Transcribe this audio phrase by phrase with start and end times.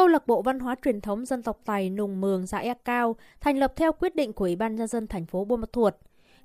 [0.00, 3.16] Câu lạc bộ văn hóa truyền thống dân tộc Tài Nùng Mường xã E Cao
[3.40, 5.94] thành lập theo quyết định của Ủy ban nhân dân thành phố Buôn Ma Thuột.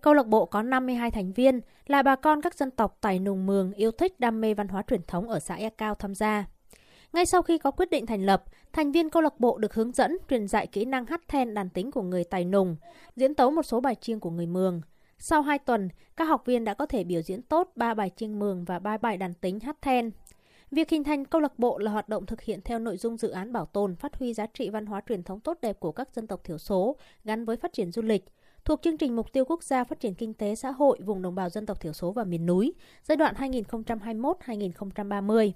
[0.01, 3.45] Câu lạc bộ có 52 thành viên là bà con các dân tộc Tài Nùng
[3.45, 6.45] Mường yêu thích đam mê văn hóa truyền thống ở xã E Cao tham gia.
[7.13, 9.91] Ngay sau khi có quyết định thành lập, thành viên câu lạc bộ được hướng
[9.91, 12.75] dẫn truyền dạy kỹ năng hát then đàn tính của người Tài Nùng,
[13.15, 14.81] diễn tấu một số bài chiêng của người Mường.
[15.19, 18.39] Sau 2 tuần, các học viên đã có thể biểu diễn tốt 3 bài chiêng
[18.39, 20.11] Mường và 3 bài đàn tính hát then.
[20.75, 23.29] Việc hình thành câu lạc bộ là hoạt động thực hiện theo nội dung dự
[23.29, 26.09] án bảo tồn, phát huy giá trị văn hóa truyền thống tốt đẹp của các
[26.13, 28.25] dân tộc thiểu số gắn với phát triển du lịch,
[28.65, 31.35] thuộc chương trình Mục tiêu Quốc gia Phát triển Kinh tế Xã hội vùng đồng
[31.35, 35.51] bào dân tộc thiểu số và miền núi giai đoạn 2021-2030.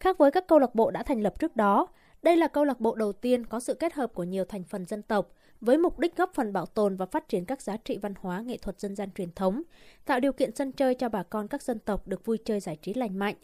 [0.00, 1.86] Khác với các câu lạc bộ đã thành lập trước đó,
[2.22, 4.84] đây là câu lạc bộ đầu tiên có sự kết hợp của nhiều thành phần
[4.84, 7.98] dân tộc với mục đích góp phần bảo tồn và phát triển các giá trị
[7.98, 9.62] văn hóa nghệ thuật dân gian truyền thống,
[10.04, 12.76] tạo điều kiện sân chơi cho bà con các dân tộc được vui chơi giải
[12.76, 13.34] trí lành mạnh,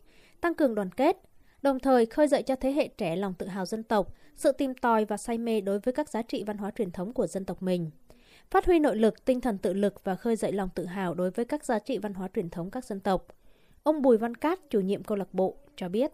[0.41, 1.17] tăng cường đoàn kết,
[1.63, 4.75] đồng thời khơi dậy cho thế hệ trẻ lòng tự hào dân tộc, sự tìm
[4.75, 7.45] tòi và say mê đối với các giá trị văn hóa truyền thống của dân
[7.45, 7.91] tộc mình.
[8.51, 11.31] Phát huy nội lực, tinh thần tự lực và khơi dậy lòng tự hào đối
[11.31, 13.27] với các giá trị văn hóa truyền thống các dân tộc.
[13.83, 16.13] Ông Bùi Văn Cát, chủ nhiệm câu lạc bộ, cho biết.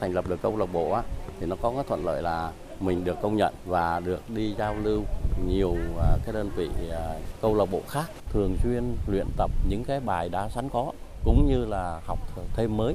[0.00, 1.02] Thành lập được câu lạc bộ á,
[1.40, 4.74] thì nó có cái thuận lợi là mình được công nhận và được đi giao
[4.82, 5.02] lưu
[5.46, 9.84] nhiều à, cái đơn vị à, câu lạc bộ khác thường xuyên luyện tập những
[9.84, 10.92] cái bài đã sẵn có
[11.24, 12.18] cũng như là học
[12.56, 12.94] thêm mới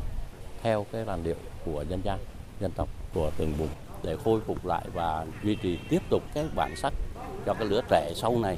[0.64, 2.20] theo cái làn điệu của dân gian
[2.60, 3.70] dân tộc của từng vùng
[4.04, 6.94] để khôi phục lại và duy trì tiếp tục cái bản sắc
[7.46, 8.58] cho cái lứa trẻ sau này.